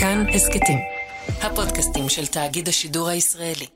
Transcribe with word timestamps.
כאן 0.00 0.26
הסכתים, 0.34 0.78
הפודקאסטים 1.42 2.08
של 2.08 2.26
תאגיד 2.26 2.68
השידור 2.68 3.08
הישראלי. 3.08 3.66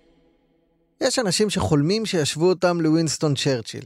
יש 1.00 1.18
אנשים 1.18 1.50
שחולמים 1.50 2.07
שישבו 2.07 2.49
אותם 2.49 2.81
לווינסטון 2.81 3.34
צ'רצ'יל. 3.34 3.84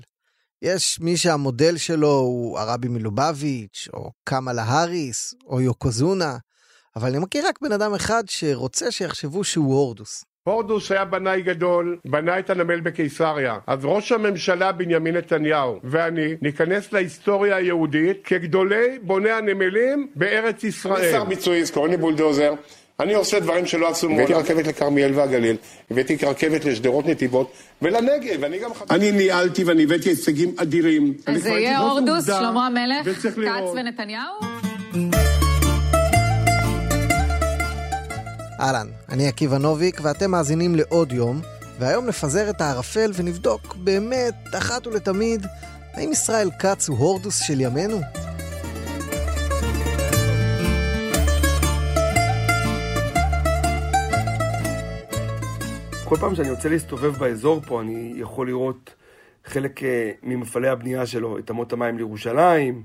יש 0.62 1.00
מי 1.00 1.16
שהמודל 1.16 1.76
שלו 1.76 2.18
הוא 2.18 2.58
הרבי 2.58 2.88
מלובביץ', 2.88 3.88
או 3.92 4.10
קמאלה 4.24 4.62
האריס, 4.62 5.34
או 5.46 5.60
יוקוזונה, 5.60 6.36
אבל 6.96 7.08
אני 7.08 7.18
מכיר 7.18 7.46
רק 7.48 7.58
בן 7.62 7.72
אדם 7.72 7.94
אחד 7.94 8.24
שרוצה 8.28 8.90
שיחשבו 8.90 9.44
שהוא 9.44 9.74
הורדוס. 9.74 10.24
הורדוס 10.48 10.92
היה 10.92 11.04
בנאי 11.04 11.42
גדול, 11.42 11.96
בנה 12.04 12.38
את 12.38 12.50
הנמל 12.50 12.80
בקיסריה. 12.80 13.58
אז 13.66 13.78
ראש 13.84 14.12
הממשלה 14.12 14.72
בנימין 14.72 15.16
נתניהו 15.16 15.80
ואני 15.84 16.34
ניכנס 16.42 16.92
להיסטוריה 16.92 17.56
היהודית 17.56 18.20
כגדולי 18.24 18.98
בוני 19.02 19.30
הנמלים 19.30 20.08
בארץ 20.14 20.64
ישראל. 20.64 21.02
אני 21.02 21.12
שר 21.12 21.24
ביצועיסט, 21.24 21.74
קוראים 21.74 21.92
לי 21.92 21.96
בולדוזר. 21.96 22.54
אני 23.00 23.14
עושה 23.14 23.40
דברים 23.40 23.66
שלא 23.66 23.88
עשו 23.88 24.08
מעולם. 24.08 24.24
הבאתי 24.24 24.34
רכבת 24.34 24.66
לכרמיאל 24.66 25.12
והגליל, 25.14 25.56
הבאתי 25.90 26.16
רכבת 26.26 26.64
לשדרות 26.64 27.06
נתיבות 27.06 27.52
ולנגב, 27.82 28.36
ואני 28.40 28.58
גם... 28.58 28.70
אני 28.90 29.12
ניהלתי 29.12 29.64
ואני 29.64 29.82
הבאתי 29.82 30.08
הישגים 30.08 30.54
אדירים. 30.56 31.14
אז 31.26 31.42
זה 31.42 31.50
יהיה 31.50 31.78
הורדוס, 31.78 32.26
שלמה 32.26 32.66
המלך, 32.66 33.18
כץ 33.18 33.38
ונתניהו? 33.76 34.57
אהלן, 38.60 38.86
אני 39.08 39.28
עקיבא 39.28 39.58
נוביק 39.58 40.00
ואתם 40.02 40.30
מאזינים 40.30 40.74
לעוד 40.74 41.12
יום, 41.12 41.40
והיום 41.78 42.06
נפזר 42.06 42.50
את 42.50 42.60
הערפל 42.60 43.10
ונבדוק 43.14 43.76
באמת, 43.76 44.34
אחת 44.58 44.86
ולתמיד, 44.86 45.46
האם 45.92 46.12
ישראל 46.12 46.50
כץ 46.58 46.88
הוא 46.88 46.98
הורדוס 46.98 47.38
של 47.40 47.60
ימינו? 47.60 48.00
כל 56.04 56.16
פעם 56.16 56.34
שאני 56.34 56.48
יוצא 56.48 56.68
להסתובב 56.68 57.18
באזור 57.18 57.60
פה, 57.66 57.80
אני 57.80 58.12
יכול 58.16 58.46
לראות 58.46 58.94
חלק 59.44 59.82
אה, 59.82 60.10
ממפעלי 60.22 60.68
הבנייה 60.68 61.06
שלו, 61.06 61.38
את 61.38 61.50
אמות 61.50 61.72
המים 61.72 61.96
לירושלים, 61.96 62.82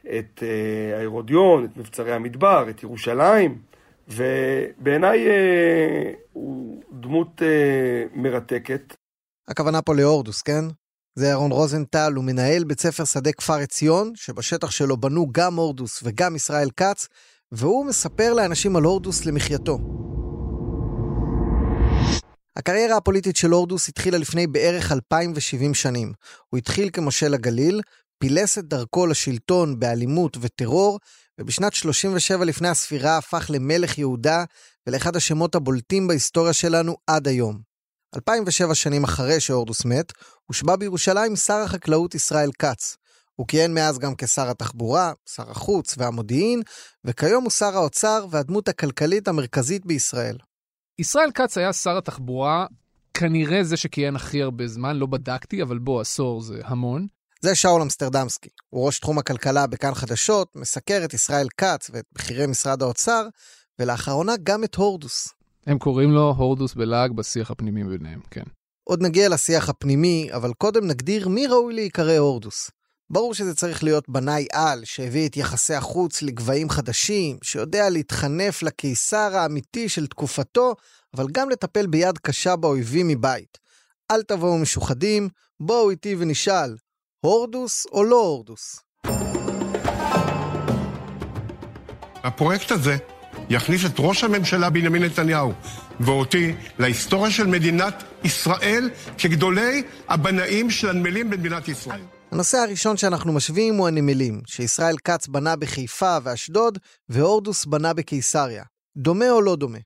את 0.00 0.42
אה, 0.42 0.98
ההרודיון, 0.98 1.64
את 1.64 1.76
מבצרי 1.76 2.12
המדבר, 2.12 2.66
את 2.70 2.82
ירושלים. 2.82 3.73
ובעיניי 4.08 5.28
אה, 5.28 6.12
הוא 6.32 6.82
דמות 6.92 7.42
אה, 7.42 8.04
מרתקת. 8.14 8.94
הכוונה 9.48 9.82
פה 9.82 9.94
להורדוס, 9.94 10.42
כן? 10.42 10.64
זה 11.14 11.26
ירון 11.26 11.52
רוזנטל, 11.52 12.12
הוא 12.16 12.24
מנהל 12.24 12.64
בית 12.64 12.80
ספר 12.80 13.04
שדה 13.04 13.32
כפר 13.32 13.54
עציון, 13.54 14.12
שבשטח 14.14 14.70
שלו 14.70 14.96
בנו 14.96 15.26
גם 15.32 15.56
הורדוס 15.56 16.00
וגם 16.04 16.36
ישראל 16.36 16.68
כץ, 16.76 17.08
והוא 17.52 17.86
מספר 17.86 18.32
לאנשים 18.32 18.76
על 18.76 18.82
הורדוס 18.82 19.26
למחייתו. 19.26 19.78
הקריירה 22.56 22.96
הפוליטית 22.96 23.36
של 23.36 23.50
הורדוס 23.50 23.88
התחילה 23.88 24.18
לפני 24.18 24.46
בערך 24.46 24.92
2,070 24.92 25.74
שנים. 25.74 26.12
הוא 26.50 26.58
התחיל 26.58 26.90
כמושל 26.92 27.34
הגליל, 27.34 27.80
פילס 28.18 28.58
את 28.58 28.64
דרכו 28.64 29.06
לשלטון 29.06 29.78
באלימות 29.78 30.36
וטרור, 30.40 30.98
ובשנת 31.40 31.74
37 31.74 32.44
לפני 32.44 32.68
הספירה 32.68 33.18
הפך 33.18 33.50
למלך 33.50 33.98
יהודה 33.98 34.44
ולאחד 34.86 35.16
השמות 35.16 35.54
הבולטים 35.54 36.06
בהיסטוריה 36.06 36.52
שלנו 36.52 36.96
עד 37.06 37.28
היום. 37.28 37.60
2007 38.16 38.74
שנים 38.74 39.04
אחרי 39.04 39.40
שהורדוס 39.40 39.84
מת, 39.84 40.12
הושבע 40.46 40.76
בירושלים 40.76 41.36
שר 41.36 41.58
החקלאות 41.58 42.14
ישראל 42.14 42.50
כץ. 42.58 42.96
הוא 43.36 43.48
כיהן 43.48 43.74
מאז 43.74 43.98
גם 43.98 44.14
כשר 44.18 44.50
התחבורה, 44.50 45.12
שר 45.28 45.50
החוץ 45.50 45.94
והמודיעין, 45.98 46.62
וכיום 47.04 47.44
הוא 47.44 47.50
שר 47.50 47.76
האוצר 47.76 48.26
והדמות 48.30 48.68
הכלכלית 48.68 49.28
המרכזית 49.28 49.86
בישראל. 49.86 50.36
ישראל 50.98 51.30
כץ 51.34 51.58
היה 51.58 51.72
שר 51.72 51.98
התחבורה, 51.98 52.66
כנראה 53.14 53.64
זה 53.64 53.76
שכיהן 53.76 54.16
הכי 54.16 54.42
הרבה 54.42 54.66
זמן, 54.66 54.96
לא 54.96 55.06
בדקתי, 55.06 55.62
אבל 55.62 55.78
בוא, 55.78 56.00
עשור 56.00 56.40
זה 56.40 56.60
המון. 56.64 57.06
זה 57.44 57.54
שאול 57.54 57.82
אמסטרדמסקי. 57.82 58.48
הוא 58.70 58.86
ראש 58.86 58.98
תחום 58.98 59.18
הכלכלה 59.18 59.66
בכאן 59.66 59.94
חדשות, 59.94 60.48
מסקר 60.56 61.00
את 61.04 61.14
ישראל 61.14 61.46
כץ 61.56 61.90
ואת 61.92 62.04
בכירי 62.12 62.46
משרד 62.46 62.82
האוצר, 62.82 63.26
ולאחרונה 63.78 64.32
גם 64.42 64.64
את 64.64 64.74
הורדוס. 64.74 65.28
הם 65.66 65.78
קוראים 65.78 66.10
לו 66.10 66.34
הורדוס 66.36 66.74
בלעג 66.74 67.12
בשיח 67.12 67.50
הפנימי 67.50 67.84
ביניהם, 67.84 68.20
כן. 68.30 68.42
עוד 68.84 69.02
נגיע 69.02 69.28
לשיח 69.28 69.68
הפנימי, 69.68 70.28
אבל 70.32 70.52
קודם 70.58 70.86
נגדיר 70.86 71.28
מי 71.28 71.46
ראוי 71.46 71.74
להיקרא 71.74 72.16
הורדוס. 72.18 72.70
ברור 73.10 73.34
שזה 73.34 73.54
צריך 73.54 73.84
להיות 73.84 74.08
בנאי 74.08 74.46
על, 74.52 74.84
שהביא 74.84 75.28
את 75.28 75.36
יחסי 75.36 75.74
החוץ 75.74 76.22
לגבהים 76.22 76.70
חדשים, 76.70 77.38
שיודע 77.42 77.90
להתחנף 77.90 78.62
לקיסר 78.62 79.36
האמיתי 79.36 79.88
של 79.88 80.06
תקופתו, 80.06 80.74
אבל 81.14 81.26
גם 81.32 81.50
לטפל 81.50 81.86
ביד 81.86 82.18
קשה 82.18 82.56
באויבים 82.56 83.08
מבית. 83.08 83.58
אל 84.10 84.22
תבואו 84.22 84.58
משוחדים, 84.58 85.28
בואו 85.60 85.90
איתי 85.90 86.16
ונשאל, 86.18 86.76
הורדוס 87.24 87.86
או 87.92 88.04
לא 88.04 88.16
הורדוס? 88.16 88.80
הפרויקט 92.24 92.70
הזה 92.70 92.96
יכניס 93.50 93.86
את 93.86 93.92
ראש 93.98 94.24
הממשלה 94.24 94.70
בנימין 94.70 95.02
נתניהו 95.02 95.52
ואותי 96.00 96.54
להיסטוריה 96.78 97.30
של 97.30 97.46
מדינת 97.46 98.02
ישראל 98.24 98.90
כגדולי 99.18 99.82
הבנאים 100.08 100.70
של 100.70 100.88
הנמלים 100.88 101.30
במדינת 101.30 101.68
ישראל. 101.68 102.00
הנושא 102.30 102.58
הראשון 102.58 102.96
שאנחנו 102.96 103.32
משווים 103.32 103.74
הוא 103.74 103.88
הנמלים, 103.88 104.40
שישראל 104.46 104.96
כץ 105.04 105.26
בנה 105.26 105.56
בחיפה 105.56 106.16
ואשדוד, 106.22 106.78
והורדוס 107.08 107.64
בנה 107.64 107.94
בקיסריה. 107.94 108.64
דומה 108.96 109.30
או 109.30 109.40
לא 109.40 109.56
דומה? 109.56 109.78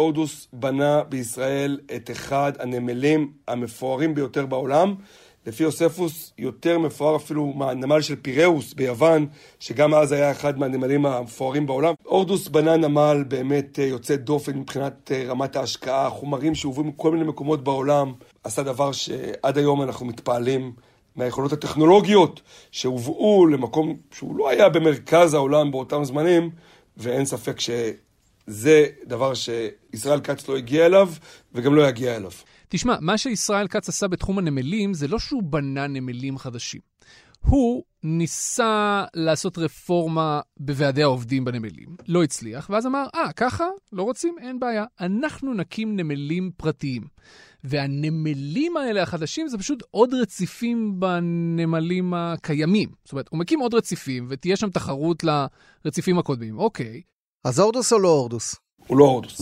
הורדוס 0.00 0.48
בנה 0.52 1.02
בישראל 1.04 1.78
את 1.96 2.10
אחד 2.10 2.52
הנמלים 2.58 3.32
המפוארים 3.48 4.14
ביותר 4.14 4.46
בעולם. 4.46 4.94
לפי 5.46 5.62
יוספוס 5.62 6.32
יותר 6.38 6.78
מפואר 6.78 7.16
אפילו 7.16 7.46
מהנמל 7.46 8.00
של 8.00 8.16
פיראוס 8.16 8.74
ביוון, 8.74 9.26
שגם 9.60 9.94
אז 9.94 10.12
היה 10.12 10.30
אחד 10.30 10.58
מהנמלים 10.58 11.06
המפוארים 11.06 11.66
בעולם. 11.66 11.94
הורדוס 12.02 12.48
בנה 12.48 12.76
נמל 12.76 13.24
באמת 13.28 13.78
אה, 13.78 13.84
יוצא 13.84 14.16
דופן 14.16 14.58
מבחינת 14.58 15.12
אה, 15.12 15.24
רמת 15.28 15.56
ההשקעה, 15.56 16.10
חומרים 16.10 16.54
שהובאו 16.54 16.84
מכל 16.84 17.10
מיני 17.10 17.24
מקומות 17.24 17.64
בעולם. 17.64 18.12
עשה 18.44 18.62
דבר 18.62 18.92
שעד 18.92 19.58
היום 19.58 19.82
אנחנו 19.82 20.06
מתפעלים 20.06 20.72
מהיכולות 21.16 21.52
הטכנולוגיות 21.52 22.40
שהובאו 22.70 23.46
למקום 23.46 23.96
שהוא 24.12 24.36
לא 24.38 24.48
היה 24.48 24.68
במרכז 24.68 25.34
העולם 25.34 25.70
באותם 25.70 26.04
זמנים, 26.04 26.50
ואין 26.96 27.24
ספק 27.24 27.60
שזה 27.60 28.86
דבר 29.04 29.32
שישראל 29.34 30.20
כץ 30.20 30.48
לא 30.48 30.56
הגיע 30.56 30.86
אליו 30.86 31.08
וגם 31.54 31.74
לא 31.74 31.88
יגיע 31.88 32.16
אליו. 32.16 32.30
תשמע, 32.68 32.96
מה 33.00 33.18
שישראל 33.18 33.68
כץ 33.68 33.88
עשה 33.88 34.08
בתחום 34.08 34.38
הנמלים 34.38 34.94
זה 34.94 35.08
לא 35.08 35.18
שהוא 35.18 35.42
בנה 35.42 35.86
נמלים 35.86 36.38
חדשים. 36.38 36.80
הוא 37.40 37.82
ניסה 38.02 39.04
לעשות 39.14 39.58
רפורמה 39.58 40.40
בוועדי 40.56 41.02
העובדים 41.02 41.44
בנמלים, 41.44 41.96
לא 42.08 42.22
הצליח, 42.22 42.70
ואז 42.70 42.86
אמר, 42.86 43.04
אה, 43.14 43.24
ah, 43.24 43.32
ככה? 43.32 43.64
לא 43.92 44.02
רוצים? 44.02 44.36
אין 44.40 44.60
בעיה. 44.60 44.84
אנחנו 45.00 45.54
נקים 45.54 45.96
נמלים 45.96 46.50
פרטיים. 46.56 47.02
והנמלים 47.64 48.76
האלה 48.76 49.02
החדשים 49.02 49.48
זה 49.48 49.58
פשוט 49.58 49.82
עוד 49.90 50.14
רציפים 50.14 51.00
בנמלים 51.00 52.14
הקיימים. 52.14 52.88
זאת 53.04 53.12
אומרת, 53.12 53.28
הוא 53.30 53.38
מקים 53.38 53.60
עוד 53.60 53.74
רציפים 53.74 54.26
ותהיה 54.28 54.56
שם 54.56 54.70
תחרות 54.70 55.24
לרציפים 55.24 56.18
הקודמים. 56.18 56.58
אוקיי. 56.58 57.02
אז 57.44 57.58
הורדוס 57.58 57.92
או 57.92 57.98
לא 57.98 58.08
הורדוס? 58.08 58.56
הוא 58.86 58.98
לא 58.98 59.04
הורדוס. 59.04 59.40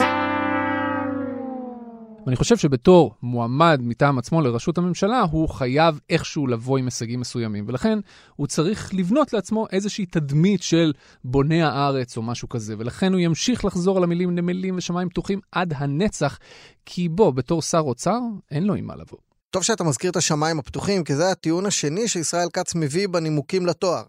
ואני 2.26 2.36
חושב 2.36 2.56
שבתור 2.56 3.14
מועמד 3.22 3.80
מטעם 3.82 4.18
עצמו 4.18 4.40
לראשות 4.40 4.78
הממשלה, 4.78 5.20
הוא 5.20 5.48
חייב 5.48 6.00
איכשהו 6.10 6.46
לבוא 6.46 6.78
עם 6.78 6.84
הישגים 6.84 7.20
מסוימים, 7.20 7.64
ולכן 7.68 7.98
הוא 8.36 8.46
צריך 8.46 8.94
לבנות 8.94 9.32
לעצמו 9.32 9.66
איזושהי 9.72 10.06
תדמית 10.06 10.62
של 10.62 10.92
בוני 11.24 11.62
הארץ 11.62 12.16
או 12.16 12.22
משהו 12.22 12.48
כזה, 12.48 12.74
ולכן 12.78 13.12
הוא 13.12 13.20
ימשיך 13.20 13.64
לחזור 13.64 13.96
על 13.96 14.04
המילים 14.04 14.34
נמלים 14.34 14.76
ושמיים 14.76 15.08
פתוחים 15.08 15.40
עד 15.52 15.74
הנצח, 15.76 16.38
כי 16.86 17.08
בוא, 17.08 17.30
בתור 17.30 17.62
שר 17.62 17.78
אוצר, 17.78 18.18
אין 18.50 18.64
לו 18.64 18.74
עם 18.74 18.86
מה 18.86 18.96
לבוא. 18.96 19.18
טוב 19.50 19.62
שאתה 19.62 19.84
מזכיר 19.84 20.10
את 20.10 20.16
השמיים 20.16 20.58
הפתוחים, 20.58 21.04
כי 21.04 21.14
זה 21.14 21.30
הטיעון 21.30 21.66
השני 21.66 22.08
שישראל 22.08 22.48
כץ 22.52 22.74
מביא 22.74 23.08
בנימוקים 23.08 23.66
לתואר. 23.66 24.02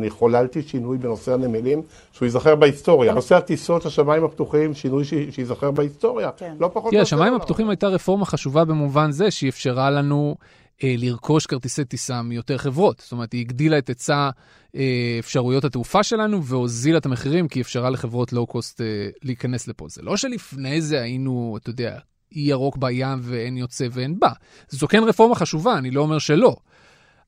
אני 0.00 0.10
חוללתי 0.10 0.62
שינוי 0.62 0.98
בנושא 0.98 1.32
הנמלים 1.32 1.82
שהוא 2.12 2.26
ייזכר 2.26 2.54
בהיסטוריה. 2.54 3.12
נושא 3.12 3.36
הטיסות, 3.36 3.86
השמיים 3.86 4.24
הפתוחים, 4.24 4.74
שינוי 4.74 5.04
שייזכר 5.04 5.70
בהיסטוריה. 5.70 6.30
כן. 6.36 6.54
לא 6.60 6.70
פחות... 6.72 6.90
כן, 6.90 7.00
השמיים 7.00 7.34
הפתוחים 7.34 7.70
הייתה 7.70 7.88
רפורמה 7.88 8.26
חשובה 8.26 8.64
במובן 8.64 9.10
זה 9.10 9.30
שהיא 9.30 9.50
אפשרה 9.50 9.90
לנו 9.90 10.36
אה, 10.84 10.94
לרכוש 10.98 11.46
כרטיסי 11.46 11.84
טיסה 11.84 12.22
מיותר 12.22 12.58
חברות. 12.58 13.00
זאת 13.00 13.12
אומרת, 13.12 13.32
היא 13.32 13.40
הגדילה 13.40 13.78
את 13.78 13.88
היצע 13.88 14.30
אה, 14.76 15.16
אפשרויות 15.18 15.64
התעופה 15.64 16.02
שלנו 16.02 16.44
והוזילה 16.44 16.98
את 16.98 17.06
המחירים, 17.06 17.48
כי 17.48 17.60
אפשרה 17.60 17.90
לחברות 17.90 18.32
לואו-קוסט 18.32 18.80
אה, 18.80 18.86
להיכנס 19.22 19.68
לפה. 19.68 19.86
זה 19.88 20.02
לא 20.02 20.16
שלפני 20.16 20.82
זה 20.82 21.00
היינו, 21.00 21.56
אתה 21.60 21.70
יודע, 21.70 21.98
אי 22.32 22.40
ירוק 22.40 22.76
בים 22.76 23.18
ואין 23.22 23.56
יוצא 23.56 23.86
ואין 23.92 24.18
בא. 24.18 24.30
זו 24.68 24.88
כן 24.88 25.04
רפורמה 25.04 25.34
חשובה, 25.34 25.78
אני 25.78 25.90
לא 25.90 26.00
אומר 26.00 26.18
שלא. 26.18 26.56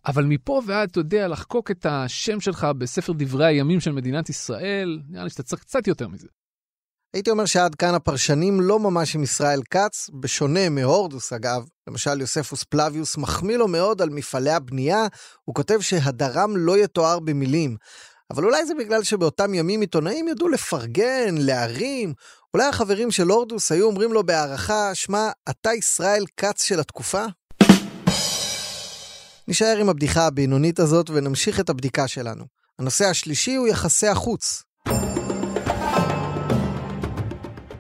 אבל 0.07 0.25
מפה 0.25 0.63
ועד, 0.67 0.89
אתה 0.91 1.01
יודע, 1.01 1.29
לחקוק 1.29 1.71
את 1.71 1.87
השם 1.89 2.41
שלך 2.41 2.67
בספר 2.79 3.13
דברי 3.17 3.47
הימים 3.47 3.81
של 3.81 3.93
מדינת 3.93 4.29
ישראל, 4.29 5.01
נראה 5.09 5.25
לי 5.25 5.31
שאתה 5.31 5.43
צריך 5.43 5.63
קצת 5.63 5.87
יותר 5.87 6.09
מזה. 6.09 6.29
הייתי 7.15 7.31
אומר 7.31 7.45
שעד 7.45 7.75
כאן 7.75 7.95
הפרשנים 7.95 8.61
לא 8.61 8.79
ממש 8.79 9.15
עם 9.15 9.23
ישראל 9.23 9.63
כץ, 9.71 10.11
בשונה 10.21 10.69
מהורדוס 10.69 11.33
אגב, 11.33 11.65
למשל 11.89 12.21
יוספוס 12.21 12.65
פלביוס 12.65 13.17
מחמיא 13.17 13.57
לו 13.57 13.69
מאוד 13.69 14.03
על 14.03 14.11
מפעלי 14.11 14.51
הבנייה, 14.51 15.07
הוא 15.45 15.55
כותב 15.55 15.81
שהדרם 15.81 16.57
לא 16.57 16.79
יתואר 16.79 17.19
במילים. 17.21 17.77
אבל 18.31 18.45
אולי 18.45 18.67
זה 18.67 18.75
בגלל 18.75 19.03
שבאותם 19.03 19.55
ימים 19.55 19.81
עיתונאים 19.81 20.29
ידעו 20.29 20.49
לפרגן, 20.49 21.35
להרים, 21.39 22.15
אולי 22.55 22.67
החברים 22.67 23.11
של 23.11 23.29
הורדוס 23.29 23.73
היו 23.73 23.87
אומרים 23.87 24.13
לו 24.13 24.27
בהערכה, 24.27 24.95
שמע, 24.95 25.31
אתה 25.51 25.75
ישראל 25.75 26.25
כץ 26.37 26.63
של 26.63 26.81
התקופה? 26.81 27.25
נשאר 29.53 29.77
עם 29.81 29.89
הבדיחה 29.89 30.27
הבינונית 30.27 30.79
הזאת 30.79 31.11
ונמשיך 31.11 31.61
את 31.61 31.71
הבדיקה 31.71 32.09
שלנו. 32.09 32.45
הנושא 32.79 33.05
השלישי 33.05 33.55
הוא 33.55 33.69
יחסי 33.69 34.07
החוץ. 34.07 34.63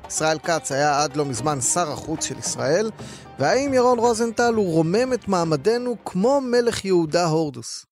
ישראל 0.08 0.38
כץ 0.38 0.72
היה 0.72 1.02
עד 1.02 1.16
לא 1.16 1.24
מזמן 1.24 1.60
שר 1.60 1.92
החוץ 1.92 2.24
של 2.24 2.38
ישראל, 2.38 2.90
והאם 3.38 3.74
ירון 3.74 3.98
רוזנטל 3.98 4.54
הוא 4.54 4.72
רומם 4.72 5.12
את 5.12 5.28
מעמדנו 5.28 5.96
כמו 6.04 6.40
מלך 6.40 6.84
יהודה 6.84 7.26
הורדוס? 7.26 7.86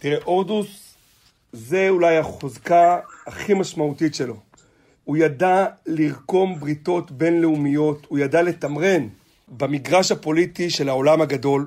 תראה, 0.00 0.18
הורדוס 0.24 0.94
זה 1.52 1.88
אולי 1.88 2.16
החוזקה 2.16 2.98
הכי 3.26 3.54
משמעותית 3.54 4.14
שלו. 4.14 4.36
הוא 5.04 5.16
ידע 5.16 5.66
לרקום 5.86 6.60
בריתות 6.60 7.10
בינלאומיות, 7.10 8.06
הוא 8.08 8.18
ידע 8.18 8.42
לתמרן 8.42 9.08
במגרש 9.48 10.12
הפוליטי 10.12 10.70
של 10.70 10.88
העולם 10.88 11.20
הגדול. 11.20 11.66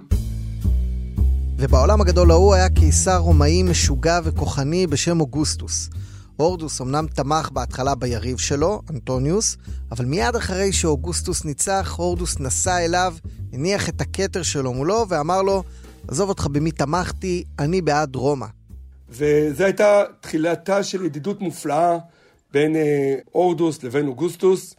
ובעולם 1.57 2.02
הגדול 2.02 2.31
ההוא 2.31 2.54
היה 2.54 2.69
קיסר 2.69 3.18
רומאי 3.18 3.63
משוגע 3.63 4.19
וכוחני 4.24 4.88
בשם 4.88 5.19
אוגוסטוס. 5.19 5.90
הורדוס 6.38 6.81
אמנם 6.81 7.06
תמך 7.07 7.50
בהתחלה 7.54 7.96
ביריב 7.96 8.38
שלו, 8.38 8.81
אנטוניוס, 8.90 9.57
אבל 9.92 10.06
מיד 10.06 10.36
אחרי 10.36 10.74
שאוגוסטוס 10.74 11.46
ניצח, 11.46 11.96
הורדוס 11.98 12.40
נסע 12.40 12.86
אליו, 12.86 13.13
הניח 13.54 13.90
את 13.90 14.02
הכתר 14.02 14.44
שלו 14.44 14.74
מולו 14.74 15.06
ואמר 15.10 15.42
לו, 15.42 15.63
עזוב 16.07 16.30
אותך 16.30 16.48
במי 16.48 16.72
תמכתי, 16.72 17.44
אני 17.60 17.81
בעד 17.81 18.16
רומא. 18.16 18.48
וזו 19.10 19.63
הייתה 19.63 20.04
תחילתה 20.22 20.84
של 20.84 21.06
ידידות 21.06 21.42
מופלאה 21.42 21.98
בין 22.54 22.75
אה, 22.75 23.16
הורדוס 23.31 23.84
לבין 23.84 24.08
אוגוסטוס, 24.08 24.75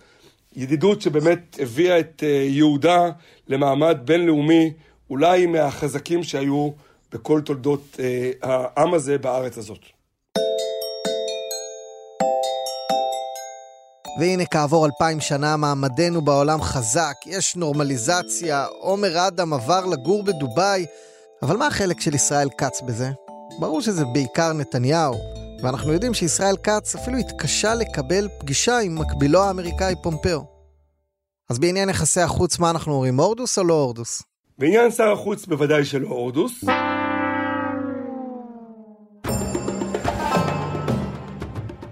ידידות 0.57 1.03
שבאמת 1.03 1.59
הביאה 1.63 2.01
את 2.01 2.23
אה, 2.27 2.47
יהודה 2.49 3.11
למעמד 3.49 3.99
בינלאומי, 4.05 4.73
אולי 5.11 5.47
מהחזקים 5.47 6.23
שהיו 6.23 6.71
בכל 7.13 7.41
תולדות 7.41 7.97
אה, 7.99 8.31
העם 8.43 8.95
הזה 8.95 9.19
בארץ 9.19 9.59
הזאת. 9.59 9.81
והנה 14.21 14.47
כעבור 14.47 14.87
אלפיים 14.87 15.21
שנה 15.21 15.57
מעמדנו 15.57 16.23
בעולם 16.23 16.63
חזק, 16.63 17.15
יש 17.27 17.57
נורמליזציה, 17.57 18.65
עומר 18.65 19.29
אדם 19.29 19.53
עבר 19.53 19.87
לגור 19.87 20.23
בדובאי, 20.23 20.87
אבל 21.43 21.57
מה 21.57 21.67
החלק 21.67 22.01
של 22.01 22.15
ישראל 22.15 22.49
כץ 22.59 22.81
בזה? 22.81 23.11
ברור 23.61 23.81
שזה 23.81 24.05
בעיקר 24.05 24.53
נתניהו, 24.53 25.15
ואנחנו 25.63 25.93
יודעים 25.93 26.15
שישראל 26.15 26.57
כץ 26.57 26.95
אפילו 26.95 27.19
התקשה 27.19 27.75
לקבל 27.75 28.29
פגישה 28.41 28.79
עם 28.79 28.99
מקבילו 28.99 29.43
האמריקאי 29.43 29.95
פומפאו. 30.03 30.45
אז 31.51 31.59
בעניין 31.59 31.89
יחסי 31.89 32.21
החוץ, 32.21 32.59
מה 32.59 32.71
אנחנו 32.71 32.93
אומרים, 32.93 33.21
הורדוס 33.21 33.59
או 33.59 33.65
לא 33.65 33.75
הורדוס? 33.75 34.23
בעניין 34.59 34.91
שר 34.91 35.13
החוץ 35.13 35.47
בוודאי 35.47 35.85
שלא 35.85 36.09
הורדוס. 36.09 36.65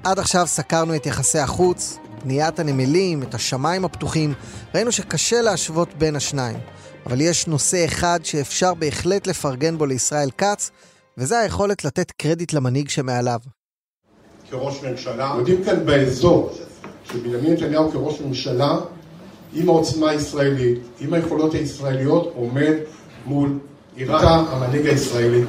עד 0.05 0.19
עכשיו 0.19 0.47
סקרנו 0.47 0.97
את 0.97 1.07
יחסי 1.07 1.39
החוץ, 1.39 1.99
בניית 2.25 2.59
הנמלים, 2.59 3.23
את 3.23 3.35
השמיים 3.35 3.85
הפתוחים, 3.85 4.35
ראינו 4.75 4.93
שקשה 4.93 5.41
להשוות 5.41 5.95
בין 5.95 6.17
השניים. 6.17 6.57
אבל 7.07 7.21
יש 7.21 7.47
נושא 7.47 7.85
אחד 7.85 8.21
שאפשר 8.23 8.75
בהחלט 8.75 9.27
לפרגן 9.27 9.79
בו 9.79 9.87
לישראל 9.87 10.31
כץ, 10.39 10.71
וזה 11.19 11.39
היכולת 11.39 11.85
לתת 11.85 12.11
קרדיט 12.11 12.53
למנהיג 12.53 12.89
שמעליו. 12.89 13.41
כראש 14.51 14.83
ממשלה, 14.83 15.35
יודעים 15.39 15.65
כאן 15.65 15.87
באזור 15.87 16.59
שבנימין 17.05 17.53
נתניהו 17.53 17.91
כראש 17.93 18.21
ממשלה, 18.21 18.79
עם 19.55 19.69
העוצמה 19.69 20.11
הישראלית, 20.11 20.79
עם 21.01 21.15
היכולות 21.15 21.55
הישראליות, 21.55 22.33
עומד 22.37 22.75
מול 23.27 23.59
איראן, 23.97 24.45
המנהיג 24.49 24.87
הישראלי 24.87 25.43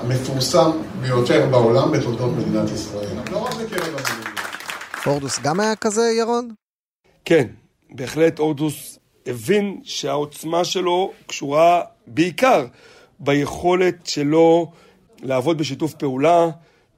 המפורסם 0.00 0.70
ביותר 1.00 1.46
בעולם 1.50 1.92
בתולדות 1.92 2.30
מדינת 2.36 2.70
ישראל. 2.70 3.08
לא 3.30 3.38
רק 3.38 3.54
בקרב 3.54 3.88
המנהיגים. 3.88 4.32
הורדוס 5.04 5.40
גם 5.42 5.60
היה 5.60 5.76
כזה, 5.76 6.02
ירון? 6.18 6.50
כן, 7.24 7.46
בהחלט 7.90 8.38
הורדוס 8.38 8.98
הבין 9.26 9.80
שהעוצמה 9.84 10.64
שלו 10.64 11.12
קשורה 11.26 11.82
בעיקר 12.06 12.66
ביכולת 13.20 14.06
שלו 14.06 14.72
לעבוד 15.22 15.58
בשיתוף 15.58 15.94
פעולה, 15.94 16.50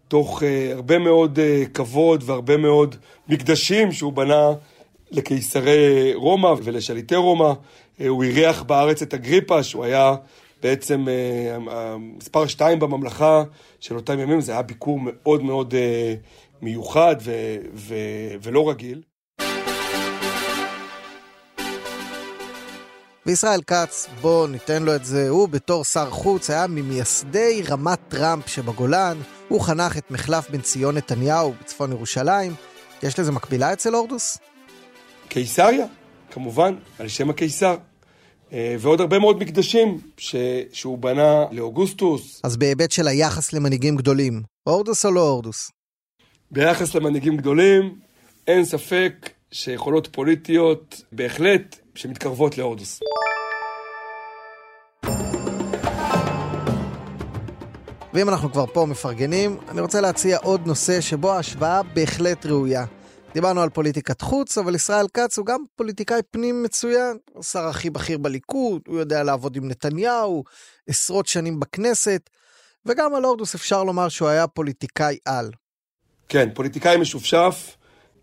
תוך 0.08 0.42
uh, 0.42 0.44
הרבה 0.74 0.98
מאוד 0.98 1.38
uh, 1.38 1.68
כבוד 1.68 2.22
והרבה 2.26 2.56
מאוד 2.56 2.96
מקדשים 3.28 3.92
שהוא 3.92 4.12
בנה 4.12 4.48
לקיסרי 5.10 6.14
רומא 6.14 6.54
ולשליטי 6.64 7.16
רומא. 7.16 7.52
Uh, 7.52 8.04
הוא 8.08 8.24
אירח 8.24 8.62
בארץ 8.62 9.02
את 9.02 9.14
אגריפה, 9.14 9.62
שהוא 9.62 9.84
היה 9.84 10.14
בעצם 10.62 11.04
uh, 11.04 11.70
מספר 11.98 12.46
שתיים 12.46 12.78
בממלכה 12.78 13.42
של 13.80 13.96
אותם 13.96 14.18
ימים, 14.18 14.40
זה 14.40 14.52
היה 14.52 14.62
ביקור 14.62 15.00
מאוד 15.02 15.42
מאוד 15.42 15.74
uh, 15.74 16.62
מיוחד 16.62 17.16
ו- 17.20 17.56
ו- 17.74 18.34
ולא 18.42 18.70
רגיל. 18.70 19.02
וישראל 23.26 23.62
כץ, 23.62 24.08
בוא 24.20 24.48
ניתן 24.48 24.82
לו 24.82 24.94
את 24.94 25.04
זה, 25.04 25.28
הוא 25.28 25.48
בתור 25.48 25.84
שר 25.84 26.10
חוץ 26.10 26.50
היה 26.50 26.66
ממייסדי 26.66 27.62
רמת 27.68 27.98
טראמפ 28.08 28.48
שבגולן, 28.48 29.18
הוא 29.48 29.60
חנך 29.60 29.98
את 29.98 30.10
מחלף 30.10 30.50
בן 30.50 30.60
ציון 30.60 30.96
נתניהו 30.96 31.54
בצפון 31.60 31.92
ירושלים. 31.92 32.54
יש 33.02 33.18
לזה 33.18 33.32
מקבילה 33.32 33.72
אצל 33.72 33.94
הורדוס? 33.94 34.38
קיסריה, 35.34 35.86
כמובן, 36.30 36.74
על 36.98 37.08
שם 37.08 37.30
הקיסר. 37.30 37.76
אה, 38.52 38.76
ועוד 38.78 39.00
הרבה 39.00 39.18
מאוד 39.18 39.38
מקדשים 39.38 40.00
ש... 40.16 40.36
שהוא 40.72 40.98
בנה 40.98 41.44
לאוגוסטוס. 41.52 42.40
אז 42.44 42.56
בהיבט 42.56 42.90
של 42.90 43.08
היחס 43.08 43.52
למנהיגים 43.52 43.96
גדולים, 43.96 44.42
הורדוס 44.62 45.06
או 45.06 45.10
לא 45.10 45.28
הורדוס? 45.28 45.70
ביחס 46.50 46.94
למנהיגים 46.94 47.36
גדולים, 47.36 47.98
אין 48.46 48.64
ספק 48.64 49.30
שיכולות 49.50 50.08
פוליטיות 50.12 51.02
בהחלט 51.12 51.76
שמתקרבות 51.94 52.58
להורדוס. 52.58 53.00
ואם 58.14 58.28
אנחנו 58.28 58.52
כבר 58.52 58.66
פה 58.66 58.86
מפרגנים, 58.86 59.56
אני 59.68 59.80
רוצה 59.80 60.00
להציע 60.00 60.38
עוד 60.42 60.66
נושא 60.66 61.00
שבו 61.00 61.32
ההשוואה 61.32 61.82
בהחלט 61.82 62.46
ראויה. 62.46 62.84
דיברנו 63.34 63.60
על 63.60 63.70
פוליטיקת 63.70 64.20
חוץ, 64.20 64.58
אבל 64.58 64.74
ישראל 64.74 65.06
כץ 65.14 65.38
הוא 65.38 65.46
גם 65.46 65.60
פוליטיקאי 65.76 66.20
פנים 66.30 66.62
מצוין. 66.62 67.16
הוא 67.32 67.42
שר 67.42 67.68
הכי 67.68 67.90
בכיר 67.90 68.18
בליכוד, 68.18 68.82
הוא 68.86 68.98
יודע 68.98 69.22
לעבוד 69.22 69.56
עם 69.56 69.68
נתניהו, 69.68 70.44
עשרות 70.88 71.26
שנים 71.26 71.60
בכנסת, 71.60 72.30
וגם 72.86 73.14
על 73.14 73.24
הורדוס 73.24 73.54
אפשר 73.54 73.84
לומר 73.84 74.08
שהוא 74.08 74.28
היה 74.28 74.46
פוליטיקאי 74.46 75.16
על. 75.24 75.50
כן, 76.28 76.48
פוליטיקאי 76.54 76.96
משופשף, 76.96 77.76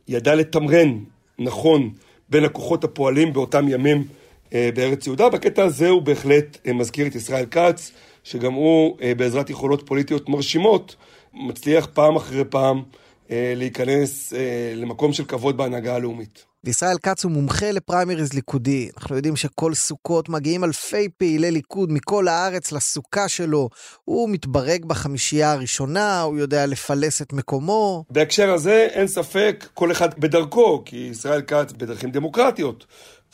ידע 0.07 0.35
לתמרן 0.35 0.97
נכון 1.39 1.93
בין 2.29 2.45
הכוחות 2.45 2.83
הפועלים 2.83 3.33
באותם 3.33 3.67
ימים 3.67 4.07
אה, 4.53 4.69
בארץ 4.75 5.07
יהודה. 5.07 5.29
בקטע 5.29 5.63
הזה 5.63 5.89
הוא 5.89 6.01
בהחלט 6.01 6.57
אה, 6.67 6.73
מזכיר 6.73 7.07
את 7.07 7.15
ישראל 7.15 7.45
כץ, 7.45 7.91
שגם 8.23 8.53
הוא, 8.53 8.97
אה, 9.01 9.15
בעזרת 9.15 9.49
יכולות 9.49 9.87
פוליטיות 9.87 10.29
מרשימות, 10.29 10.95
מצליח 11.33 11.87
פעם 11.93 12.15
אחרי 12.15 12.43
פעם 12.49 12.83
להיכנס 13.31 14.33
למקום 14.75 15.13
של 15.13 15.25
כבוד 15.25 15.57
בהנהגה 15.57 15.95
הלאומית. 15.95 16.45
וישראל 16.63 16.97
כץ 17.03 17.23
הוא 17.23 17.31
מומחה 17.31 17.71
לפריימריז 17.71 18.33
ליכודי. 18.33 18.89
אנחנו 18.97 19.15
יודעים 19.15 19.35
שכל 19.35 19.73
סוכות 19.73 20.29
מגיעים 20.29 20.63
אלפי 20.63 21.09
פעילי 21.09 21.51
ליכוד 21.51 21.91
מכל 21.91 22.27
הארץ 22.27 22.71
לסוכה 22.71 23.27
שלו. 23.27 23.69
הוא 24.05 24.29
מתברג 24.29 24.85
בחמישייה 24.85 25.51
הראשונה, 25.51 26.21
הוא 26.21 26.37
יודע 26.37 26.65
לפלס 26.65 27.21
את 27.21 27.33
מקומו. 27.33 28.03
בהקשר 28.09 28.53
הזה 28.53 28.87
אין 28.91 29.07
ספק, 29.07 29.67
כל 29.73 29.91
אחד 29.91 30.19
בדרכו, 30.19 30.83
כי 30.85 30.97
ישראל 31.11 31.41
כץ 31.41 31.71
בדרכים 31.77 32.11
דמוקרטיות, 32.11 32.85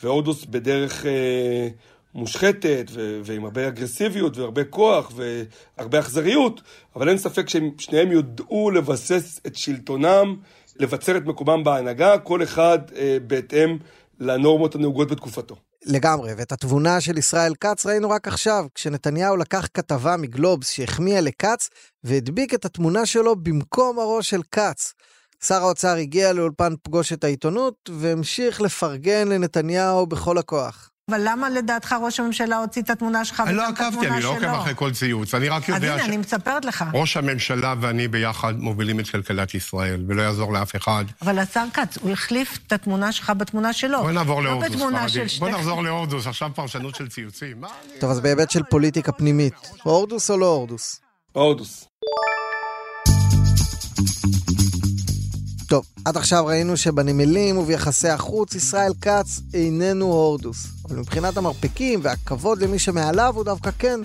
והודוס 0.02 0.44
בדרך 0.44 1.06
אה, 1.06 1.68
מושחתת 2.18 2.86
ו- 2.90 3.20
ועם 3.24 3.44
הרבה 3.44 3.68
אגרסיביות 3.68 4.36
והרבה 4.36 4.64
כוח 4.64 5.12
והרבה 5.76 5.98
אכזריות, 5.98 6.60
אבל 6.96 7.08
אין 7.08 7.18
ספק 7.18 7.48
ששניהם 7.48 8.12
יודעו 8.12 8.70
לבסס 8.70 9.40
את 9.46 9.56
שלטונם. 9.56 10.36
לבצר 10.78 11.16
את 11.16 11.24
מקומם 11.24 11.64
בהנהגה, 11.64 12.18
כל 12.18 12.42
אחד 12.42 12.78
אה, 12.96 13.16
בהתאם 13.26 13.78
לנורמות 14.20 14.74
הנהוגות 14.74 15.10
בתקופתו. 15.10 15.56
לגמרי, 15.86 16.32
ואת 16.36 16.52
התבונה 16.52 17.00
של 17.00 17.18
ישראל 17.18 17.52
כץ 17.60 17.86
ראינו 17.86 18.10
רק 18.10 18.28
עכשיו, 18.28 18.66
כשנתניהו 18.74 19.36
לקח 19.36 19.66
כתבה 19.74 20.16
מגלובס 20.16 20.70
שהחמיאה 20.70 21.20
לכץ 21.20 21.68
והדביק 22.04 22.54
את 22.54 22.64
התמונה 22.64 23.06
שלו 23.06 23.36
במקום 23.36 23.98
הראש 23.98 24.30
של 24.30 24.40
כץ. 24.52 24.94
שר 25.44 25.62
האוצר 25.62 25.94
הגיע 25.94 26.32
לאולפן 26.32 26.74
פגוש 26.82 27.12
את 27.12 27.24
העיתונות 27.24 27.90
והמשיך 27.92 28.60
לפרגן 28.60 29.28
לנתניהו 29.28 30.06
בכל 30.06 30.38
הכוח. 30.38 30.87
אבל 31.08 31.20
למה 31.24 31.50
לדעתך 31.50 31.94
ראש 32.02 32.20
הממשלה 32.20 32.56
הוציא 32.56 32.82
את 32.82 32.90
התמונה 32.90 33.24
שלך 33.24 33.42
וגם 33.46 33.72
את 33.72 33.80
התמונה 33.80 33.80
שלו? 33.80 33.80
אני 33.80 33.80
לא 33.82 33.86
עקבתי, 33.88 34.08
אני 34.10 34.22
לא 34.22 34.28
עוקב 34.28 34.60
אחרי 34.60 34.72
כל 34.76 34.92
ציוץ, 34.92 35.34
אני 35.34 35.48
רק 35.48 35.68
יודע 35.68 35.80
ש... 35.80 35.84
אז 35.84 35.94
הנה, 35.94 36.04
אני 36.04 36.16
מספרת 36.16 36.64
לך. 36.64 36.84
ראש 36.94 37.16
הממשלה 37.16 37.74
ואני 37.80 38.08
ביחד 38.08 38.58
מובילים 38.58 39.00
את 39.00 39.10
כלכלת 39.10 39.54
ישראל, 39.54 40.04
ולא 40.08 40.22
יעזור 40.22 40.52
לאף 40.52 40.76
אחד. 40.76 41.04
אבל 41.22 41.38
השר 41.38 41.64
כץ, 41.74 41.98
הוא 42.00 42.10
החליף 42.10 42.58
את 42.66 42.72
התמונה 42.72 43.12
שלך 43.12 43.32
בתמונה 43.36 43.72
שלו. 43.72 44.02
בוא 44.02 44.10
נעבור 44.10 44.42
לא 44.42 44.50
להורדוס, 44.50 44.82
פרדי. 44.82 45.38
בוא 45.38 45.50
נחזור 45.50 45.82
להורדוס, 45.82 46.26
עכשיו 46.26 46.50
פרשנות 46.54 46.94
של 46.94 47.08
ציוצים. 47.08 47.60
טוב, 48.00 48.10
אז 48.10 48.20
בהיבט 48.20 48.50
של 48.50 48.62
פוליטיקה 48.62 49.12
פנימית, 49.12 49.54
הורדוס 49.82 50.30
או 50.30 50.36
לא 50.36 50.46
הורדוס? 50.46 51.00
הורדוס. 51.32 51.88
טוב, 55.68 55.86
עד 56.04 56.16
עכשיו 56.16 56.46
ראינו 56.46 56.76
שבנמלים 56.76 57.58
וביחסי 57.58 58.08
החוץ 58.08 58.54
ישראל 58.54 58.92
כץ 59.00 59.40
איננו 59.54 60.06
הורדוס. 60.06 60.66
אבל 60.84 60.96
מבחינת 60.96 61.36
המרפקים 61.36 62.00
והכבוד 62.02 62.62
למי 62.62 62.78
שמעליו 62.78 63.32
הוא 63.36 63.44
דווקא 63.44 63.70
כן. 63.78 64.00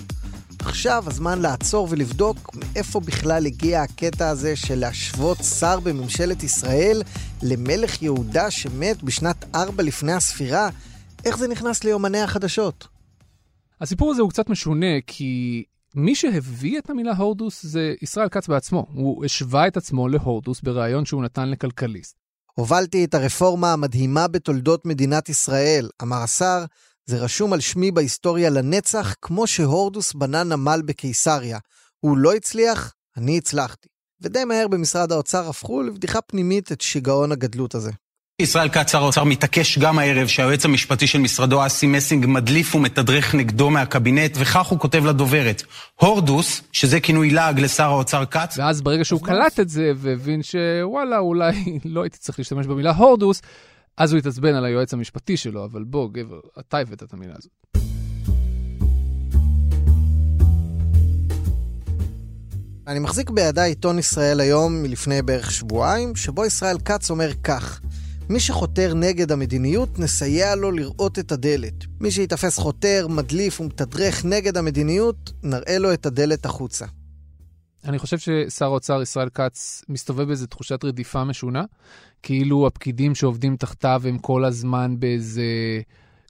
עכשיו 0.59 1.03
הזמן 1.07 1.41
לעצור 1.41 1.87
ולבדוק 1.91 2.55
מאיפה 2.55 2.99
בכלל 2.99 3.45
הגיע 3.45 3.81
הקטע 3.81 4.29
הזה 4.29 4.55
של 4.55 4.75
להשוות 4.75 5.37
שר 5.59 5.79
בממשלת 5.79 6.43
ישראל 6.43 7.01
למלך 7.41 8.01
יהודה 8.01 8.51
שמת 8.51 9.03
בשנת 9.03 9.45
ארבע 9.55 9.83
לפני 9.83 10.13
הספירה. 10.13 10.69
איך 11.25 11.37
זה 11.37 11.47
נכנס 11.47 11.83
ליומני 11.83 12.21
החדשות? 12.21 12.87
הסיפור 13.81 14.11
הזה 14.11 14.21
הוא 14.21 14.29
קצת 14.29 14.49
משונה, 14.49 15.01
כי 15.07 15.63
מי 15.95 16.15
שהביא 16.15 16.79
את 16.79 16.89
המילה 16.89 17.15
הורדוס 17.15 17.65
זה 17.65 17.93
ישראל 18.01 18.29
כץ 18.29 18.47
בעצמו. 18.47 18.85
הוא 18.93 19.25
השווה 19.25 19.67
את 19.67 19.77
עצמו 19.77 20.07
להורדוס 20.07 20.61
בריאיון 20.61 21.05
שהוא 21.05 21.23
נתן 21.23 21.49
לכלכליסט. 21.49 22.15
הובלתי 22.55 23.05
את 23.05 23.13
הרפורמה 23.13 23.73
המדהימה 23.73 24.27
בתולדות 24.27 24.85
מדינת 24.85 25.29
ישראל, 25.29 25.89
אמר 26.01 26.17
השר, 26.17 26.65
זה 27.05 27.17
רשום 27.17 27.53
על 27.53 27.59
שמי 27.59 27.91
בהיסטוריה 27.91 28.49
לנצח, 28.49 29.15
כמו 29.21 29.47
שהורדוס 29.47 30.13
בנה 30.13 30.43
נמל 30.43 30.81
בקיסריה. 30.85 31.59
הוא 31.99 32.17
לא 32.17 32.33
הצליח, 32.33 32.93
אני 33.17 33.37
הצלחתי. 33.37 33.87
ודי 34.21 34.45
מהר 34.45 34.67
במשרד 34.67 35.11
האוצר 35.11 35.49
הפכו 35.49 35.83
לבדיחה 35.83 36.21
פנימית 36.21 36.71
את 36.71 36.81
שיגעון 36.81 37.31
הגדלות 37.31 37.75
הזה. 37.75 37.91
ישראל 38.41 38.69
כץ, 38.69 38.91
שר 38.91 39.03
האוצר, 39.03 39.23
מתעקש 39.23 39.79
גם 39.79 39.99
הערב 39.99 40.27
שהיועץ 40.27 40.65
המשפטי 40.65 41.07
של 41.07 41.19
משרדו, 41.19 41.65
אסי 41.65 41.87
מסינג, 41.87 42.25
מדליף 42.25 42.75
ומתדרך 42.75 43.35
נגדו 43.35 43.69
מהקבינט, 43.69 44.37
וכך 44.39 44.67
הוא 44.67 44.79
כותב 44.79 45.05
לדוברת: 45.05 45.63
הורדוס, 45.95 46.61
שזה 46.71 46.99
כינוי 46.99 47.29
לעג 47.29 47.59
לשר 47.59 47.83
האוצר 47.83 48.25
כץ. 48.25 48.57
ואז 48.57 48.81
ברגע 48.81 49.05
שהוא 49.05 49.21
קלט 49.21 49.59
את 49.59 49.69
זה 49.69 49.91
והבין 49.97 50.41
שוואלה, 50.43 51.17
אולי 51.17 51.79
לא 51.85 52.03
הייתי 52.03 52.17
צריך 52.17 52.39
להשתמש 52.39 52.67
במילה 52.67 52.91
הורדוס, 52.91 53.41
אז 53.97 54.11
הוא 54.11 54.19
התעצבן 54.19 54.55
על 54.55 54.65
היועץ 54.65 54.93
המשפטי 54.93 55.37
שלו, 55.37 55.65
אבל 55.65 55.83
בוא, 55.83 56.09
גבר, 56.11 56.39
אתה 56.59 56.77
הבאת 56.77 57.03
את 57.03 57.13
המילה 57.13 57.33
הזאת. 57.37 57.51
אני 62.87 62.99
מחזיק 62.99 63.29
בידיי 63.29 63.69
עיתון 63.69 63.99
ישראל 63.99 64.39
היום 64.39 64.83
מלפני 64.83 65.21
בערך 65.21 65.51
שבועיים, 65.51 66.15
שבו 66.15 66.45
ישראל 66.45 66.77
כץ 66.85 67.09
אומר 67.09 67.29
כך: 67.43 67.79
מי 68.29 68.39
שחותר 68.39 68.93
נגד 68.93 69.31
המדיניות, 69.31 69.99
נסייע 69.99 70.55
לו 70.55 70.71
לראות 70.71 71.19
את 71.19 71.31
הדלת. 71.31 71.73
מי 72.01 72.11
שיתפס 72.11 72.59
חותר, 72.59 73.07
מדליף 73.09 73.61
ומתדרך 73.61 74.25
נגד 74.25 74.57
המדיניות, 74.57 75.31
נראה 75.43 75.77
לו 75.77 75.93
את 75.93 76.05
הדלת 76.05 76.45
החוצה. 76.45 76.85
אני 77.85 77.99
חושב 77.99 78.17
ששר 78.17 78.65
האוצר 78.65 79.01
ישראל 79.01 79.29
כץ 79.29 79.81
מסתובב 79.89 80.27
באיזו 80.27 80.45
תחושת 80.45 80.83
רדיפה 80.83 81.23
משונה, 81.23 81.63
כאילו 82.23 82.67
הפקידים 82.67 83.15
שעובדים 83.15 83.57
תחתיו 83.57 84.01
הם 84.05 84.17
כל 84.17 84.45
הזמן 84.45 84.95
באיזה... 84.99 85.43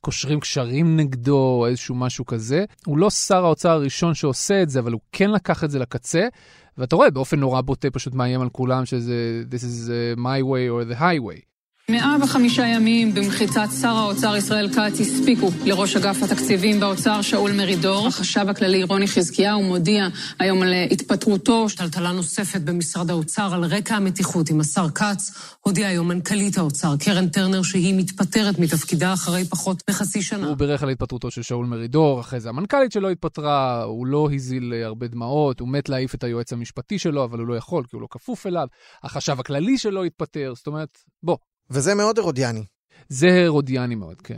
קושרים 0.01 0.39
קשרים 0.39 0.97
נגדו, 0.97 1.37
או 1.37 1.67
איזשהו 1.67 1.95
משהו 1.95 2.25
כזה. 2.25 2.65
הוא 2.85 2.97
לא 2.97 3.09
שר 3.09 3.45
האוצר 3.45 3.69
הראשון 3.69 4.13
שעושה 4.13 4.63
את 4.63 4.69
זה, 4.69 4.79
אבל 4.79 4.91
הוא 4.91 5.01
כן 5.11 5.31
לקח 5.31 5.63
את 5.63 5.71
זה 5.71 5.79
לקצה, 5.79 6.27
ואתה 6.77 6.95
רואה 6.95 7.11
באופן 7.11 7.39
נורא 7.39 7.61
בוטה 7.61 7.89
פשוט 7.91 8.13
מאיים 8.13 8.41
על 8.41 8.49
כולם 8.49 8.85
שזה 8.85 9.43
This 9.51 9.63
is 9.63 9.89
uh, 9.89 10.19
my 10.19 10.41
way 10.41 10.67
or 10.69 10.93
the 10.93 10.99
highway. 10.99 11.52
105 11.93 12.57
ימים 12.57 13.13
במחיצת 13.13 13.67
שר 13.81 13.87
האוצר 13.87 14.35
ישראל 14.35 14.69
כץ 14.69 14.99
הספיקו 14.99 15.49
לראש 15.65 15.95
אגף 15.95 16.23
התקציבים 16.23 16.79
באוצר 16.79 17.21
שאול 17.21 17.51
מרידור. 17.51 18.07
החשב 18.07 18.45
הכללי 18.49 18.83
רוני 18.83 19.07
חזקיהו 19.07 19.63
מודיע 19.63 20.07
היום 20.39 20.61
על 20.61 20.73
התפטרותו. 20.91 21.65
טלטלה 21.77 22.11
נוספת 22.11 22.61
במשרד 22.61 23.09
האוצר 23.09 23.53
על 23.53 23.63
רקע 23.63 23.95
המתיחות 23.95 24.49
עם 24.49 24.59
השר 24.59 24.89
כץ. 24.89 25.31
הודיעה 25.61 25.89
היום 25.89 26.07
מנכ"לית 26.07 26.57
האוצר 26.57 26.95
קרן 26.99 27.27
טרנר 27.27 27.63
שהיא 27.63 27.93
מתפטרת 27.97 28.59
מתפקידה 28.59 29.13
אחרי 29.13 29.45
פחות 29.45 29.83
מחצי 29.89 30.21
שנה. 30.21 30.47
הוא 30.47 30.57
בירך 30.57 30.83
על 30.83 30.89
התפטרותו 30.89 31.31
של 31.31 31.41
שאול 31.41 31.65
מרידור, 31.65 32.21
אחרי 32.21 32.39
זה 32.39 32.49
המנכ"לית 32.49 32.91
שלו 32.91 33.09
התפטרה, 33.09 33.83
הוא 33.83 34.07
לא 34.07 34.29
הזיל 34.33 34.73
הרבה 34.85 35.07
דמעות, 35.07 35.59
הוא 35.59 35.69
מת 35.69 35.89
להעיף 35.89 36.15
את 36.15 36.23
היועץ 36.23 36.53
המשפטי 36.53 36.99
שלו, 36.99 37.23
אבל 37.23 37.39
הוא 37.39 37.47
לא 37.47 37.53
יכול 37.57 37.83
כי 37.89 37.95
הוא 37.95 38.01
לא 38.01 38.07
כפוף 38.09 38.47
אליו. 38.47 38.67
החשב 39.03 39.39
הכללי 39.39 39.77
שלו 39.77 40.03
התפטר, 40.03 40.53
זאת 40.55 40.67
אומרת, 40.67 40.97
בוא, 41.23 41.37
וזה 41.69 41.95
מאוד 41.95 42.19
הרודיאני. 42.19 42.63
זה 43.09 43.43
הרודיאני 43.45 43.95
מאוד, 43.95 44.21
כן. 44.21 44.37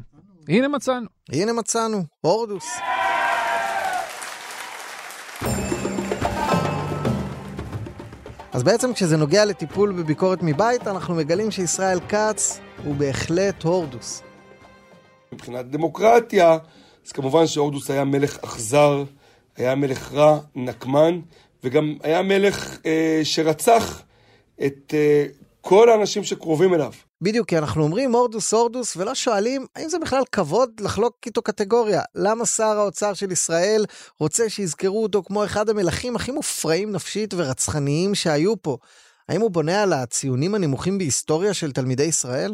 הנה 0.50 0.68
מצאנו. 0.68 1.08
הנה 1.30 1.54
מצאנו, 1.54 2.04
הורדוס. 2.22 2.66
אז 8.54 8.64
בעצם 8.64 8.94
כשזה 8.94 9.18
נוגע 9.18 9.46
לטיפול 9.46 9.92
בביקורת 9.92 10.40
מבית, 10.42 10.88
אנחנו 10.88 11.16
מגלים 11.16 11.52
שישראל 11.52 12.00
כץ 12.00 12.60
הוא 12.84 12.96
בהחלט 12.96 13.64
הורדוס. 13.64 14.24
מבחינת 15.32 15.70
דמוקרטיה, 15.70 16.58
אז 17.06 17.12
כמובן 17.12 17.48
שהורדוס 17.48 17.92
היה 17.92 18.04
מלך 18.04 18.38
אכזר, 18.44 19.04
היה 19.58 19.76
מלך 19.76 20.14
רע, 20.14 20.40
נקמן, 20.56 21.20
וגם 21.64 21.98
היה 22.04 22.22
מלך 22.22 22.78
אה, 22.86 23.22
שרצח 23.24 24.02
את 24.66 24.94
אה, 24.94 25.26
כל 25.62 25.90
האנשים 25.90 26.24
שקרובים 26.24 26.74
אליו. 26.74 26.92
בדיוק, 27.22 27.48
כי 27.50 27.58
אנחנו 27.58 27.84
אומרים 27.84 28.16
הורדוס 28.16 28.54
הורדוס 28.54 28.98
ולא 28.98 29.16
שואלים 29.16 29.66
האם 29.76 29.90
זה 29.90 30.00
בכלל 30.00 30.24
כבוד 30.32 30.70
לחלוק 30.80 31.16
איתו 31.26 31.42
קטגוריה. 31.42 32.02
למה 32.16 32.46
שר 32.46 32.64
האוצר 32.80 33.14
של 33.14 33.32
ישראל 33.32 33.86
רוצה 34.20 34.50
שיזכרו 34.50 35.04
אותו 35.04 35.24
כמו 35.24 35.46
אחד 35.46 35.70
המלכים 35.70 36.16
הכי 36.16 36.32
מופרעים 36.32 36.92
נפשית 36.92 37.34
ורצחניים 37.38 38.16
שהיו 38.16 38.62
פה? 38.62 38.78
האם 39.30 39.42
הוא 39.42 39.52
בונה 39.52 39.84
על 39.84 39.94
הציונים 39.94 40.56
הנמוכים 40.56 40.98
בהיסטוריה 40.98 41.54
של 41.54 41.72
תלמידי 41.72 42.04
ישראל? 42.04 42.54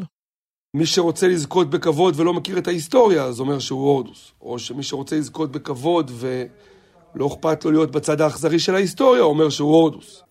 מי 0.73 0.85
שרוצה 0.85 1.27
לזכות 1.27 1.69
בכבוד 1.69 2.19
ולא 2.19 2.33
מכיר 2.33 2.57
את 2.57 2.67
ההיסטוריה, 2.67 3.23
אז 3.23 3.39
אומר 3.39 3.59
שהוא 3.59 3.81
הורדוס. 3.81 4.31
או 4.41 4.59
שמי 4.59 4.83
שרוצה 4.83 5.15
לזכות 5.15 5.51
בכבוד 5.51 6.11
ולא 6.15 7.27
אכפת 7.27 7.65
לו 7.65 7.71
להיות 7.71 7.91
בצד 7.91 8.21
האכזרי 8.21 8.59
של 8.59 8.75
ההיסטוריה, 8.75 9.21
אומר 9.21 9.49
שהוא 9.49 9.75
הורדוס. 9.75 10.23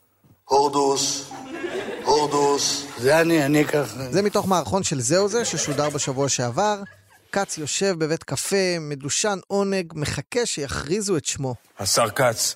הורדוס, 0.45 1.31
הורדוס. 2.05 2.87
זה 2.99 3.21
אני, 3.21 3.45
אני 3.47 3.65
ככה. 3.65 4.11
זה 4.11 4.23
מתוך 4.23 4.49
מערכון 4.49 4.83
של 4.83 5.01
זהו 5.01 5.29
זה 5.29 5.45
ששודר 5.45 5.91
בשבוע 5.91 6.29
שעבר. 6.29 6.83
כץ 7.33 7.59
יושב 7.59 7.95
בבית 7.99 8.25
קפה, 8.25 8.79
מדושן 8.81 9.39
עונג, 9.47 9.93
מחכה 9.97 10.47
שיכריזו 10.47 11.17
את 11.17 11.25
שמו. 11.25 11.55
השר 11.79 12.11
כץ, 12.11 12.55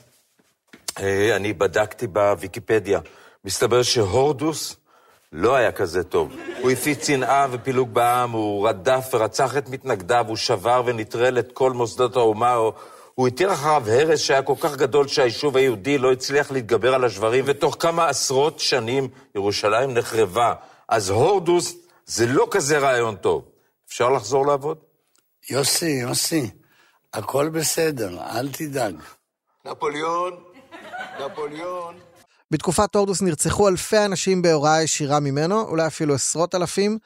אה, 1.01 1.37
אני 1.37 1.53
בדקתי 1.53 2.07
בוויקיפדיה. 2.07 3.01
מסתבר 3.45 3.83
שהורדוס 3.83 4.77
לא 5.33 5.57
היה 5.57 5.73
כזה 5.73 6.03
טוב. 6.03 6.33
הוא 6.61 6.71
הפיץ 6.71 7.07
שנאה 7.07 7.47
ופילוג 7.51 7.95
בעם, 7.95 8.31
הוא 8.31 8.69
רדף 8.69 9.11
ורצח 9.15 9.57
את 9.57 9.69
מתנגדיו, 9.69 10.25
הוא 10.29 10.37
שבר 10.37 10.83
ונטרל 10.87 11.39
את 11.39 11.53
כל 11.53 11.73
מוסדות 11.73 12.17
האומה, 12.17 12.57
הוא 13.15 13.29
התיר 13.29 13.53
אחריו 13.53 13.83
הרס 13.91 14.21
שהיה 14.21 14.43
כל 14.43 14.55
כך 14.61 14.77
גדול 14.77 15.09
שהיישוב 15.09 15.57
היהודי 15.57 15.99
לא 15.99 16.13
הצליח 16.13 16.51
להתגבר 16.51 16.95
על 16.95 17.05
השברים, 17.05 17.45
ותוך 17.47 17.77
כמה 17.79 18.09
עשרות 18.09 18.61
שנים 18.61 19.09
ירושלים 19.35 19.95
נחרבה. 19.95 20.55
אז 20.89 21.11
הורדוס 21.11 21.77
זה 22.07 22.27
לא 22.27 22.49
כזה 22.51 22.79
רעיון 22.79 23.17
טוב. 23.17 23.45
אפשר 23.89 24.11
לחזור 24.11 24.47
לעבוד? 24.47 24.79
יוסי, 25.51 25.87
יוסי, 25.87 26.51
הכל 27.15 27.49
בסדר, 27.49 28.19
אל 28.23 28.49
תדאג. 28.53 28.95
נפוליאון, 29.65 30.33
נפוליאון. 31.27 31.95
בתקופת 32.51 32.95
הורדוס 32.95 33.23
נרצחו 33.23 33.69
אלפי 33.69 33.99
אנשים 34.05 34.43
בהוראה 34.43 34.83
ישירה 34.83 35.21
ממנו, 35.21 35.61
אולי 35.63 35.87
אפילו 35.87 36.15
עשרות 36.15 36.55
אלפים. 36.55 36.99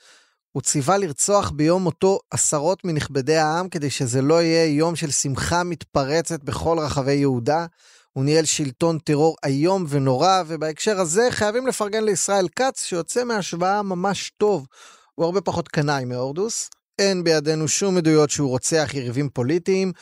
הוא 0.53 0.63
ציווה 0.63 0.99
לרצוח 0.99 1.51
ביום 1.51 1.83
מותו 1.83 2.19
עשרות 2.31 2.85
מנכבדי 2.85 3.37
העם 3.37 3.69
כדי 3.69 3.91
שזה 3.91 4.23
לא 4.23 4.43
יהיה 4.43 4.65
יום 4.65 4.97
של 4.97 5.11
שמחה 5.11 5.63
מתפרצת 5.63 6.43
בכל 6.45 6.79
רחבי 6.79 7.15
יהודה. 7.15 7.67
הוא 8.13 8.25
ניהל 8.25 8.45
שלטון 8.45 8.99
טרור 8.99 9.37
איום 9.45 9.85
ונורא, 9.89 10.43
ובהקשר 10.47 11.01
הזה 11.01 11.29
חייבים 11.31 11.67
לפרגן 11.67 12.05
לישראל 12.05 12.49
כץ, 12.57 12.85
שיוצא 12.85 13.25
מהשוואה 13.25 13.83
ממש 13.83 14.33
טוב. 14.37 14.67
הוא 15.15 15.25
הרבה 15.25 15.41
פחות 15.41 15.69
קנאי 15.69 16.05
מהורדוס. 16.05 16.71
אין 16.99 17.25
בידינו 17.25 17.69
שום 17.69 17.97
עדויות 17.97 18.31
שהוא 18.31 18.49
רוצח 18.49 18.91
יריבים 18.95 19.29
פוליטיים. 19.29 19.93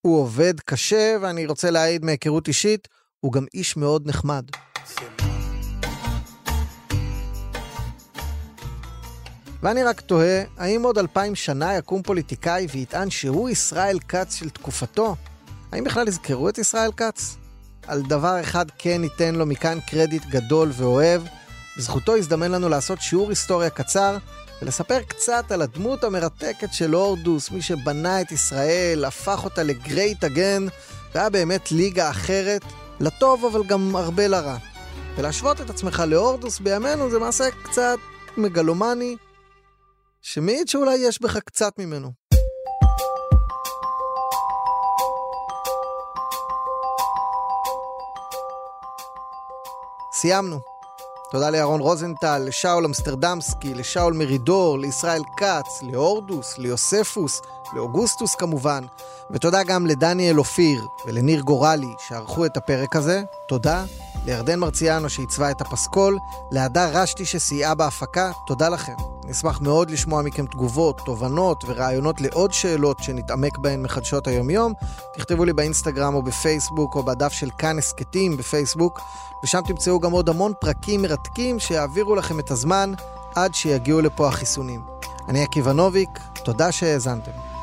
הוא 0.00 0.20
עובד 0.20 0.60
קשה, 0.60 1.16
ואני 1.20 1.46
רוצה 1.46 1.70
להעיד 1.70 2.04
מהיכרות 2.04 2.48
אישית, 2.48 2.88
הוא 3.20 3.32
גם 3.32 3.46
איש 3.54 3.76
מאוד 3.76 4.08
נחמד. 4.08 4.44
ואני 9.62 9.82
רק 9.82 10.00
תוהה, 10.00 10.42
האם 10.58 10.82
עוד 10.82 10.98
אלפיים 10.98 11.34
שנה 11.34 11.76
יקום 11.76 12.02
פוליטיקאי 12.02 12.66
ויטען 12.72 13.10
שהוא 13.10 13.48
ישראל 13.48 13.98
כץ 14.08 14.34
של 14.34 14.50
תקופתו? 14.50 15.16
האם 15.72 15.84
בכלל 15.84 16.08
יזכרו 16.08 16.48
את 16.48 16.58
ישראל 16.58 16.90
כץ? 16.96 17.36
על 17.86 18.02
דבר 18.02 18.40
אחד 18.40 18.66
כן 18.78 19.00
ניתן 19.00 19.34
לו 19.34 19.46
מכאן 19.46 19.78
קרדיט 19.80 20.26
גדול 20.26 20.70
ואוהב. 20.72 21.22
בזכותו 21.76 22.16
הזדמן 22.16 22.50
לנו 22.50 22.68
לעשות 22.68 23.00
שיעור 23.00 23.30
היסטוריה 23.30 23.70
קצר 23.70 24.16
ולספר 24.62 25.02
קצת 25.08 25.52
על 25.52 25.62
הדמות 25.62 26.04
המרתקת 26.04 26.72
של 26.72 26.92
הורדוס, 26.92 27.50
מי 27.50 27.62
שבנה 27.62 28.20
את 28.20 28.32
ישראל, 28.32 29.04
הפך 29.04 29.44
אותה 29.44 29.62
לגרייט 29.62 30.24
אגן, 30.24 30.66
והיה 31.14 31.30
באמת 31.30 31.72
ליגה 31.72 32.10
אחרת, 32.10 32.62
לטוב 33.00 33.44
אבל 33.44 33.66
גם 33.66 33.96
הרבה 33.96 34.28
לרע. 34.28 34.56
ולהשוות 35.16 35.60
את 35.60 35.70
עצמך 35.70 36.02
להורדוס 36.06 36.58
בימינו 36.58 37.10
זה 37.10 37.18
מעשה 37.18 37.44
קצת 37.62 37.98
מגלומני, 38.36 39.16
שמעיד 40.28 40.68
שאולי 40.68 40.96
יש 40.96 41.22
בך 41.22 41.36
קצת 41.36 41.78
ממנו. 41.78 42.10
סיימנו. 50.12 50.60
תודה 51.30 51.50
לירון 51.50 51.80
רוזנטל, 51.80 52.38
לשאול 52.38 52.84
אמסטרדמסקי, 52.84 53.74
לשאול 53.74 54.12
מרידור, 54.12 54.78
לישראל 54.78 55.22
כץ, 55.36 55.82
להורדוס, 55.82 56.58
ליוספוס, 56.58 57.40
לאוגוסטוס 57.74 58.34
כמובן, 58.34 58.84
ותודה 59.30 59.62
גם 59.62 59.86
לדניאל 59.86 60.38
אופיר 60.38 60.86
ולניר 61.06 61.40
גורלי 61.40 61.94
שערכו 62.08 62.46
את 62.46 62.56
הפרק 62.56 62.96
הזה. 62.96 63.22
תודה 63.48 63.84
לירדן 64.26 64.58
מרציאנו 64.58 65.10
שעיצבה 65.10 65.50
את 65.50 65.60
הפסקול, 65.60 66.18
להדר 66.50 66.90
רשתי 66.92 67.24
שסייעה 67.24 67.74
בהפקה, 67.74 68.30
תודה 68.46 68.68
לכם. 68.68 68.92
נשמח 69.24 69.60
מאוד 69.60 69.90
לשמוע 69.90 70.22
מכם 70.22 70.46
תגובות, 70.46 71.00
תובנות 71.04 71.64
ורעיונות 71.66 72.20
לעוד 72.20 72.52
שאלות 72.52 72.98
שנתעמק 73.02 73.58
בהן 73.58 73.82
מחדשות 73.82 74.26
היומיום. 74.26 74.72
תכתבו 75.14 75.44
לי 75.44 75.52
באינסטגרם 75.52 76.14
או 76.14 76.22
בפייסבוק 76.22 76.94
או 76.94 77.02
בדף 77.02 77.32
של 77.32 77.50
כאן 77.58 77.78
הסכתים 77.78 78.36
בפייסבוק, 78.36 79.00
ושם 79.44 79.60
תמצאו 79.66 80.00
גם 80.00 80.12
עוד 80.12 80.28
המון 80.28 80.52
פרקים 80.60 81.02
מרתקים 81.02 81.58
שיעבירו 81.58 82.14
לכם 82.14 82.40
את 82.40 82.50
הזמן 82.50 82.92
עד 83.34 83.54
שיגיעו 83.54 84.00
לפה 84.00 84.28
החיסונים. 84.28 84.80
אני 85.28 85.42
עקיבא 85.42 85.72
נוביק, 85.72 86.10
תודה 86.44 86.72
שהאזנתם. 86.72 87.55